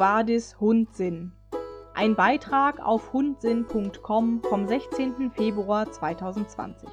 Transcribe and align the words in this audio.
Vadis 0.00 0.58
Hundsinn. 0.58 1.32
Ein 1.92 2.16
Beitrag 2.16 2.80
auf 2.80 3.12
hundsinn.com 3.12 4.42
vom 4.48 4.66
16. 4.66 5.30
Februar 5.30 5.92
2020. 5.92 6.88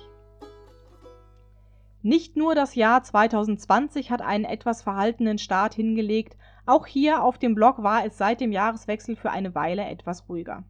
Nicht 2.01 2.35
nur 2.35 2.53
das 2.53 2.75
Jahr 2.75 3.01
2020 3.01 4.11
hat 4.11 4.21
einen 4.21 4.43
etwas 4.43 4.81
verhaltenen 4.81 5.37
Start 5.37 5.73
hingelegt, 5.73 6.35
auch 6.65 6.85
hier 6.85 7.23
auf 7.23 7.37
dem 7.37 7.55
Blog 7.55 7.81
war 7.81 8.05
es 8.05 8.17
seit 8.17 8.41
dem 8.41 8.51
Jahreswechsel 8.51 9.15
für 9.15 9.31
eine 9.31 9.55
Weile 9.55 9.85
etwas 9.85 10.27
ruhiger. 10.27 10.65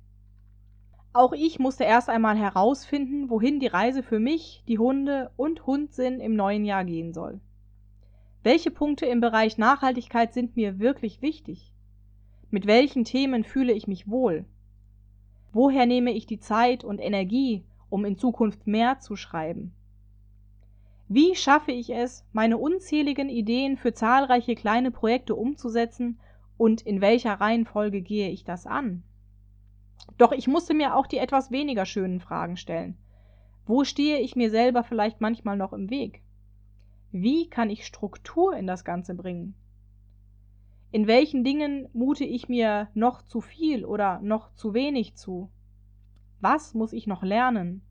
Auch 1.14 1.34
ich 1.34 1.58
musste 1.58 1.86
erst 1.86 2.08
einmal 2.08 2.38
herausfinden, 2.38 3.32
wohin 3.32 3.60
die 3.60 3.66
Reise 3.66 4.04
für 4.04 4.20
mich, 4.20 4.64
die 4.68 4.78
Hunde 4.78 5.32
und 5.38 5.66
Hundsinn 5.66 6.20
im 6.20 6.36
neuen 6.36 6.66
Jahr 6.66 6.86
gehen 6.86 7.14
soll. 7.14 7.42
Welche 8.44 8.70
Punkte 8.70 9.08
im 9.08 9.22
Bereich 9.22 9.58
Nachhaltigkeit 9.58 10.36
sind 10.36 10.56
mir 10.56 10.78
wirklich 10.78 11.24
wichtig? 11.24 11.74
Mit 12.50 12.66
welchen 12.66 13.04
Themen 13.04 13.44
fühle 13.44 13.74
ich 13.74 13.88
mich 13.88 14.08
wohl? 14.08 14.46
Woher 15.52 15.86
nehme 15.86 16.12
ich 16.12 16.26
die 16.26 16.40
Zeit 16.40 16.84
und 16.84 17.00
Energie, 17.00 17.66
um 17.90 18.06
in 18.06 18.18
Zukunft 18.18 18.68
mehr 18.68 19.00
zu 19.00 19.16
schreiben? 19.16 19.74
Wie 21.10 21.36
schaffe 21.36 21.72
ich 21.72 21.90
es, 21.90 22.26
meine 22.34 22.58
unzähligen 22.58 23.30
Ideen 23.30 23.78
für 23.78 23.94
zahlreiche 23.94 24.56
kleine 24.56 24.92
Projekte 24.92 25.36
umzusetzen 25.36 26.20
und 26.58 26.82
in 26.82 27.02
welcher 27.02 27.34
Reihenfolge 27.34 28.02
gehe 28.02 28.30
ich 28.30 28.44
das 28.44 28.66
an? 28.66 29.04
Doch 30.18 30.32
ich 30.32 30.48
musste 30.48 30.74
mir 30.74 30.96
auch 30.96 31.08
die 31.08 31.18
etwas 31.18 31.52
weniger 31.52 31.86
schönen 31.86 32.20
Fragen 32.20 32.58
stellen. 32.58 32.98
Wo 33.66 33.84
stehe 33.84 34.20
ich 34.20 34.36
mir 34.36 34.50
selber 34.50 34.84
vielleicht 34.84 35.22
manchmal 35.22 35.58
noch 35.58 35.74
im 35.74 35.90
Weg? 35.90 36.22
Wie 37.12 37.50
kann 37.50 37.70
ich 37.70 37.86
Struktur 37.86 38.56
in 38.56 38.68
das 38.68 38.86
Ganze 38.86 39.16
bringen? 39.16 39.56
In 40.92 41.08
welchen 41.08 41.44
Dingen 41.44 41.90
mute 41.94 42.24
ich 42.24 42.48
mir 42.48 42.88
noch 42.94 43.22
zu 43.22 43.42
viel 43.42 43.84
oder 43.84 44.20
noch 44.22 44.54
zu 44.54 44.74
wenig 44.74 45.16
zu? 45.16 45.50
Was 46.40 46.74
muss 46.74 46.94
ich 46.94 47.08
noch 47.08 47.24
lernen? 47.24 47.82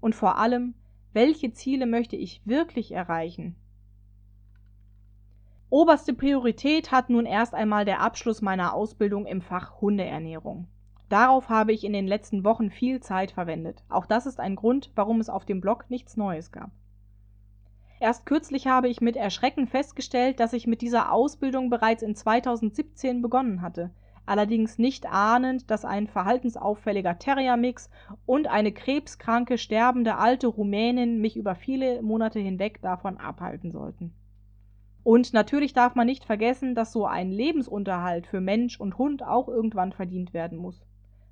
Und 0.00 0.14
vor 0.14 0.38
allem, 0.38 0.74
welche 1.12 1.52
Ziele 1.52 1.86
möchte 1.86 2.14
ich 2.14 2.42
wirklich 2.44 2.92
erreichen? 2.92 3.56
Oberste 5.68 6.14
Priorität 6.14 6.92
hat 6.92 7.10
nun 7.10 7.26
erst 7.26 7.54
einmal 7.54 7.84
der 7.84 8.00
Abschluss 8.00 8.40
meiner 8.40 8.72
Ausbildung 8.72 9.26
im 9.26 9.40
Fach 9.40 9.80
Hundeernährung. 9.80 10.68
Darauf 11.08 11.48
habe 11.48 11.72
ich 11.72 11.82
in 11.82 11.92
den 11.92 12.06
letzten 12.06 12.44
Wochen 12.44 12.70
viel 12.70 13.00
Zeit 13.00 13.32
verwendet. 13.32 13.82
Auch 13.88 14.06
das 14.06 14.26
ist 14.26 14.38
ein 14.38 14.54
Grund, 14.54 14.92
warum 14.94 15.20
es 15.20 15.28
auf 15.28 15.44
dem 15.44 15.60
Blog 15.60 15.86
nichts 15.88 16.16
Neues 16.16 16.52
gab. 16.52 16.70
Erst 18.00 18.26
kürzlich 18.26 18.66
habe 18.66 18.88
ich 18.88 19.00
mit 19.00 19.16
Erschrecken 19.16 19.66
festgestellt, 19.66 20.40
dass 20.40 20.52
ich 20.52 20.66
mit 20.66 20.82
dieser 20.82 21.12
Ausbildung 21.12 21.70
bereits 21.70 22.02
in 22.02 22.14
2017 22.14 23.22
begonnen 23.22 23.62
hatte 23.62 23.90
allerdings 24.26 24.78
nicht 24.78 25.06
ahnend, 25.06 25.70
dass 25.70 25.84
ein 25.84 26.08
verhaltensauffälliger 26.08 27.18
Terriermix 27.18 27.88
und 28.26 28.48
eine 28.48 28.72
krebskranke, 28.72 29.56
sterbende 29.56 30.16
alte 30.16 30.48
Rumänin 30.48 31.20
mich 31.20 31.36
über 31.36 31.54
viele 31.54 32.02
Monate 32.02 32.40
hinweg 32.40 32.82
davon 32.82 33.16
abhalten 33.16 33.70
sollten. 33.70 34.12
Und 35.04 35.32
natürlich 35.32 35.72
darf 35.72 35.94
man 35.94 36.06
nicht 36.06 36.24
vergessen, 36.24 36.74
dass 36.74 36.92
so 36.92 37.06
ein 37.06 37.30
Lebensunterhalt 37.30 38.26
für 38.26 38.40
Mensch 38.40 38.78
und 38.80 38.98
Hund 38.98 39.22
auch 39.22 39.48
irgendwann 39.48 39.92
verdient 39.92 40.34
werden 40.34 40.58
muss. 40.58 40.84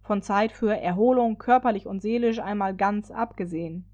Von 0.03 0.23
Zeit 0.23 0.53
für 0.53 0.79
Erholung 0.79 1.39
körperlich 1.39 1.87
und 1.87 2.01
seelisch 2.01 2.39
einmal 2.39 2.77
ganz 2.77 3.11
abgesehen. 3.11 3.85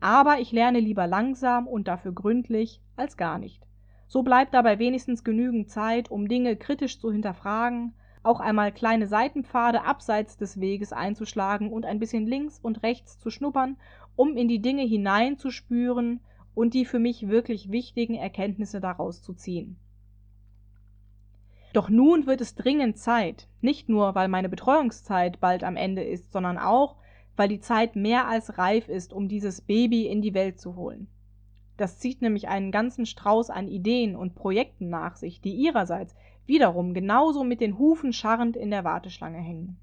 Aber 0.00 0.40
ich 0.40 0.50
lerne 0.52 0.80
lieber 0.80 1.06
langsam 1.06 1.66
und 1.66 1.86
dafür 1.86 2.12
gründlich 2.12 2.80
als 2.96 3.16
gar 3.16 3.38
nicht. 3.38 3.62
So 4.06 4.22
bleibt 4.22 4.54
dabei 4.54 4.78
wenigstens 4.78 5.22
genügend 5.22 5.70
Zeit, 5.70 6.10
um 6.10 6.26
Dinge 6.26 6.56
kritisch 6.56 6.98
zu 6.98 7.12
hinterfragen, 7.12 7.94
auch 8.22 8.40
einmal 8.40 8.72
kleine 8.72 9.06
Seitenpfade 9.06 9.84
abseits 9.84 10.36
des 10.36 10.60
Weges 10.60 10.92
einzuschlagen 10.92 11.70
und 11.70 11.86
ein 11.86 11.98
bisschen 11.98 12.26
links 12.26 12.58
und 12.58 12.82
rechts 12.82 13.18
zu 13.18 13.30
schnuppern, 13.30 13.76
um 14.16 14.36
in 14.36 14.48
die 14.48 14.60
Dinge 14.60 14.82
hineinzuspüren 14.82 16.20
und 16.54 16.74
die 16.74 16.84
für 16.84 16.98
mich 16.98 17.28
wirklich 17.28 17.70
wichtigen 17.70 18.16
Erkenntnisse 18.16 18.80
daraus 18.80 19.22
zu 19.22 19.32
ziehen. 19.32 19.78
Doch 21.72 21.88
nun 21.88 22.26
wird 22.26 22.40
es 22.40 22.56
dringend 22.56 22.98
Zeit, 22.98 23.46
nicht 23.60 23.88
nur 23.88 24.14
weil 24.14 24.28
meine 24.28 24.48
Betreuungszeit 24.48 25.38
bald 25.40 25.62
am 25.62 25.76
Ende 25.76 26.02
ist, 26.02 26.32
sondern 26.32 26.58
auch, 26.58 26.96
weil 27.36 27.48
die 27.48 27.60
Zeit 27.60 27.96
mehr 27.96 28.26
als 28.28 28.58
reif 28.58 28.88
ist, 28.88 29.12
um 29.12 29.28
dieses 29.28 29.60
Baby 29.60 30.06
in 30.06 30.22
die 30.22 30.34
Welt 30.34 30.60
zu 30.60 30.76
holen. 30.76 31.08
Das 31.76 31.98
zieht 31.98 32.20
nämlich 32.20 32.48
einen 32.48 32.72
ganzen 32.72 33.06
Strauß 33.06 33.48
an 33.48 33.66
Ideen 33.66 34.14
und 34.14 34.34
Projekten 34.34 34.90
nach 34.90 35.16
sich, 35.16 35.40
die 35.40 35.54
ihrerseits 35.54 36.14
wiederum 36.44 36.92
genauso 36.92 37.42
mit 37.42 37.60
den 37.60 37.78
Hufen 37.78 38.12
scharrend 38.12 38.56
in 38.56 38.70
der 38.70 38.84
Warteschlange 38.84 39.38
hängen. 39.38 39.78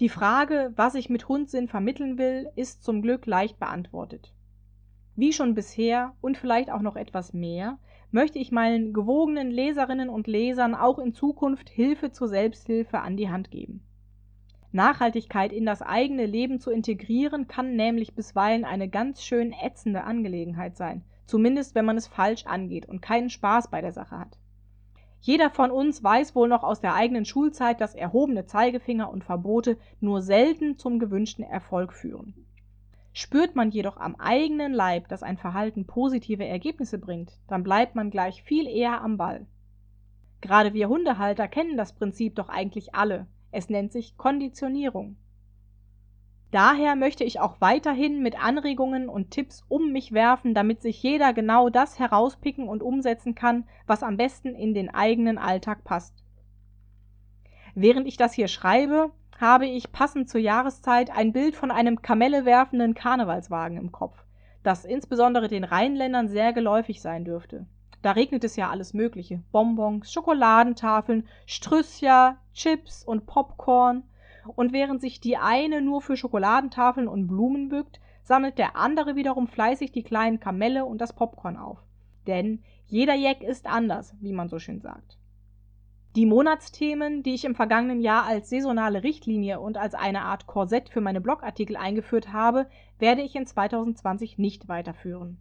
Die 0.00 0.08
Frage, 0.08 0.72
was 0.76 0.94
ich 0.94 1.08
mit 1.08 1.28
Hundsinn 1.28 1.68
vermitteln 1.68 2.18
will, 2.18 2.50
ist 2.56 2.82
zum 2.82 3.02
Glück 3.02 3.26
leicht 3.26 3.58
beantwortet. 3.58 4.34
Wie 5.14 5.32
schon 5.32 5.54
bisher 5.54 6.14
und 6.20 6.36
vielleicht 6.36 6.70
auch 6.70 6.80
noch 6.80 6.96
etwas 6.96 7.32
mehr, 7.32 7.78
möchte 8.10 8.38
ich 8.38 8.50
meinen 8.50 8.92
gewogenen 8.92 9.50
Leserinnen 9.50 10.08
und 10.08 10.26
Lesern 10.26 10.74
auch 10.74 10.98
in 10.98 11.12
Zukunft 11.12 11.68
Hilfe 11.68 12.12
zur 12.12 12.28
Selbsthilfe 12.28 13.00
an 13.00 13.16
die 13.16 13.28
Hand 13.28 13.50
geben. 13.50 13.82
Nachhaltigkeit 14.72 15.52
in 15.52 15.66
das 15.66 15.82
eigene 15.82 16.26
Leben 16.26 16.60
zu 16.60 16.70
integrieren, 16.70 17.48
kann 17.48 17.74
nämlich 17.74 18.14
bisweilen 18.14 18.64
eine 18.64 18.88
ganz 18.88 19.22
schön 19.22 19.52
ätzende 19.52 20.04
Angelegenheit 20.04 20.76
sein, 20.76 21.02
zumindest 21.26 21.74
wenn 21.74 21.84
man 21.84 21.96
es 21.96 22.06
falsch 22.06 22.46
angeht 22.46 22.86
und 22.86 23.02
keinen 23.02 23.30
Spaß 23.30 23.68
bei 23.68 23.80
der 23.80 23.92
Sache 23.92 24.18
hat. 24.18 24.38
Jeder 25.22 25.50
von 25.50 25.70
uns 25.70 26.02
weiß 26.02 26.34
wohl 26.34 26.48
noch 26.48 26.62
aus 26.62 26.80
der 26.80 26.94
eigenen 26.94 27.24
Schulzeit, 27.24 27.80
dass 27.80 27.94
erhobene 27.94 28.46
Zeigefinger 28.46 29.10
und 29.10 29.24
Verbote 29.24 29.76
nur 30.00 30.22
selten 30.22 30.78
zum 30.78 30.98
gewünschten 30.98 31.44
Erfolg 31.44 31.92
führen. 31.92 32.34
Spürt 33.12 33.56
man 33.56 33.70
jedoch 33.70 33.96
am 33.96 34.14
eigenen 34.16 34.72
Leib, 34.72 35.08
dass 35.08 35.22
ein 35.22 35.36
Verhalten 35.36 35.84
positive 35.84 36.46
Ergebnisse 36.46 36.98
bringt, 36.98 37.32
dann 37.48 37.64
bleibt 37.64 37.96
man 37.96 38.10
gleich 38.10 38.42
viel 38.44 38.68
eher 38.68 39.02
am 39.02 39.16
Ball. 39.16 39.46
Gerade 40.40 40.72
wir 40.74 40.88
Hundehalter 40.88 41.48
kennen 41.48 41.76
das 41.76 41.92
Prinzip 41.92 42.36
doch 42.36 42.48
eigentlich 42.48 42.94
alle, 42.94 43.26
es 43.50 43.68
nennt 43.68 43.92
sich 43.92 44.16
Konditionierung. 44.16 45.16
Daher 46.50 46.96
möchte 46.96 47.22
ich 47.22 47.38
auch 47.38 47.60
weiterhin 47.60 48.22
mit 48.22 48.42
Anregungen 48.42 49.08
und 49.08 49.30
Tipps 49.30 49.64
um 49.68 49.92
mich 49.92 50.12
werfen, 50.12 50.52
damit 50.52 50.82
sich 50.82 51.00
jeder 51.00 51.32
genau 51.32 51.68
das 51.68 51.98
herauspicken 52.00 52.68
und 52.68 52.82
umsetzen 52.82 53.36
kann, 53.36 53.68
was 53.86 54.02
am 54.02 54.16
besten 54.16 54.56
in 54.56 54.74
den 54.74 54.92
eigenen 54.92 55.38
Alltag 55.38 55.84
passt. 55.84 56.24
Während 57.76 58.08
ich 58.08 58.16
das 58.16 58.32
hier 58.32 58.48
schreibe, 58.48 59.12
habe 59.38 59.66
ich 59.66 59.92
passend 59.92 60.28
zur 60.28 60.40
Jahreszeit 60.40 61.16
ein 61.16 61.32
Bild 61.32 61.54
von 61.54 61.70
einem 61.70 62.02
Kamelle 62.02 62.44
werfenden 62.44 62.94
Karnevalswagen 62.94 63.78
im 63.78 63.92
Kopf, 63.92 64.24
das 64.64 64.84
insbesondere 64.84 65.46
den 65.46 65.62
Rheinländern 65.62 66.28
sehr 66.28 66.52
geläufig 66.52 67.00
sein 67.00 67.24
dürfte. 67.24 67.66
Da 68.02 68.12
regnet 68.12 68.44
es 68.44 68.56
ja 68.56 68.70
alles 68.70 68.94
Mögliche. 68.94 69.42
Bonbons, 69.52 70.10
Schokoladentafeln, 70.12 71.28
Strüssia, 71.46 72.38
Chips 72.54 73.04
und 73.04 73.26
Popcorn. 73.26 74.04
Und 74.56 74.72
während 74.72 75.00
sich 75.00 75.20
die 75.20 75.36
eine 75.36 75.82
nur 75.82 76.00
für 76.00 76.16
Schokoladentafeln 76.16 77.08
und 77.08 77.26
Blumen 77.26 77.68
bückt, 77.68 78.00
sammelt 78.22 78.58
der 78.58 78.76
andere 78.76 79.16
wiederum 79.16 79.48
fleißig 79.48 79.92
die 79.92 80.02
kleinen 80.02 80.40
Kamelle 80.40 80.84
und 80.86 81.00
das 81.00 81.12
Popcorn 81.12 81.56
auf. 81.56 81.78
Denn 82.26 82.62
jeder 82.86 83.14
Jack 83.14 83.42
ist 83.42 83.66
anders, 83.66 84.14
wie 84.20 84.32
man 84.32 84.48
so 84.48 84.58
schön 84.58 84.80
sagt. 84.80 85.18
Die 86.16 86.26
Monatsthemen, 86.26 87.22
die 87.22 87.34
ich 87.34 87.44
im 87.44 87.54
vergangenen 87.54 88.00
Jahr 88.00 88.24
als 88.24 88.50
saisonale 88.50 89.04
Richtlinie 89.04 89.60
und 89.60 89.76
als 89.76 89.94
eine 89.94 90.22
Art 90.22 90.46
Korsett 90.46 90.88
für 90.88 91.00
meine 91.00 91.20
Blogartikel 91.20 91.76
eingeführt 91.76 92.32
habe, 92.32 92.66
werde 92.98 93.22
ich 93.22 93.36
in 93.36 93.46
2020 93.46 94.38
nicht 94.38 94.68
weiterführen. 94.68 95.38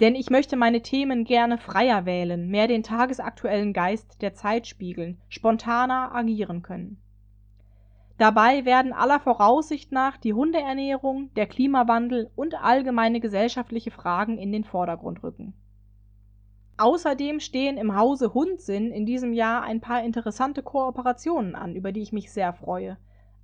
Denn 0.00 0.14
ich 0.14 0.30
möchte 0.30 0.56
meine 0.56 0.80
Themen 0.80 1.24
gerne 1.24 1.58
freier 1.58 2.06
wählen, 2.06 2.48
mehr 2.48 2.68
den 2.68 2.84
tagesaktuellen 2.84 3.72
Geist 3.72 4.22
der 4.22 4.34
Zeit 4.34 4.66
spiegeln, 4.66 5.20
spontaner 5.28 6.14
agieren 6.14 6.62
können. 6.62 6.98
Dabei 8.16 8.64
werden 8.64 8.92
aller 8.92 9.20
Voraussicht 9.20 9.92
nach 9.92 10.16
die 10.16 10.32
Hundeernährung, 10.32 11.32
der 11.34 11.46
Klimawandel 11.46 12.30
und 12.36 12.54
allgemeine 12.62 13.20
gesellschaftliche 13.20 13.90
Fragen 13.90 14.38
in 14.38 14.52
den 14.52 14.64
Vordergrund 14.64 15.22
rücken. 15.22 15.54
Außerdem 16.78 17.40
stehen 17.40 17.76
im 17.76 17.96
Hause 17.96 18.34
Hundsinn 18.34 18.92
in 18.92 19.04
diesem 19.04 19.32
Jahr 19.32 19.62
ein 19.62 19.80
paar 19.80 20.02
interessante 20.04 20.62
Kooperationen 20.62 21.56
an, 21.56 21.74
über 21.74 21.90
die 21.90 22.02
ich 22.02 22.12
mich 22.12 22.32
sehr 22.32 22.52
freue 22.52 22.98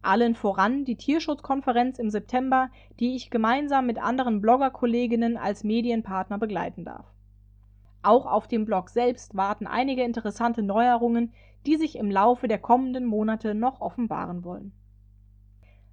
allen 0.05 0.35
voran 0.35 0.85
die 0.85 0.97
Tierschutzkonferenz 0.97 1.99
im 1.99 2.11
September, 2.11 2.71
die 3.01 3.17
ich 3.17 3.31
gemeinsam 3.31 3.87
mit 3.87 4.03
anderen 4.03 4.41
Bloggerkolleginnen 4.41 5.37
als 5.37 5.65
Medienpartner 5.65 6.39
begleiten 6.39 6.85
darf. 6.85 7.07
Auch 8.03 8.27
auf 8.27 8.47
dem 8.47 8.65
Blog 8.67 8.91
selbst 8.91 9.35
warten 9.35 9.67
einige 9.67 10.03
interessante 10.03 10.63
Neuerungen, 10.63 11.33
die 11.67 11.77
sich 11.77 11.97
im 11.97 12.11
Laufe 12.11 12.49
der 12.49 12.59
kommenden 12.59 13.07
Monate 13.07 13.55
noch 13.55 13.81
offenbaren 13.81 14.45
wollen. 14.45 14.73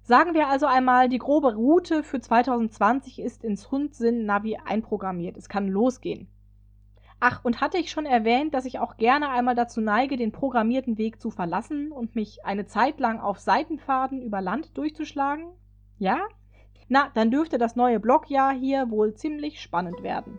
Sagen 0.02 0.34
wir 0.34 0.48
also 0.48 0.66
einmal, 0.66 1.08
die 1.08 1.18
grobe 1.18 1.54
Route 1.54 2.02
für 2.02 2.20
2020 2.20 3.20
ist 3.20 3.44
ins 3.44 3.70
Hundsinn 3.70 4.26
Navi 4.26 4.58
einprogrammiert. 4.64 5.36
Es 5.36 5.48
kann 5.48 5.68
losgehen. 5.68 6.28
Ach, 7.24 7.44
und 7.44 7.60
hatte 7.60 7.78
ich 7.78 7.92
schon 7.92 8.04
erwähnt, 8.04 8.52
dass 8.52 8.64
ich 8.64 8.80
auch 8.80 8.96
gerne 8.96 9.28
einmal 9.28 9.54
dazu 9.54 9.80
neige, 9.80 10.16
den 10.16 10.32
programmierten 10.32 10.98
Weg 10.98 11.20
zu 11.20 11.30
verlassen 11.30 11.92
und 11.92 12.16
mich 12.16 12.44
eine 12.44 12.66
Zeit 12.66 12.98
lang 12.98 13.20
auf 13.20 13.38
Seitenpfaden 13.38 14.22
über 14.22 14.40
Land 14.40 14.76
durchzuschlagen? 14.76 15.52
Ja? 16.00 16.18
Na, 16.88 17.12
dann 17.14 17.30
dürfte 17.30 17.58
das 17.58 17.76
neue 17.76 18.00
Blogjahr 18.00 18.52
hier 18.52 18.90
wohl 18.90 19.14
ziemlich 19.14 19.60
spannend 19.60 20.02
werden. 20.02 20.36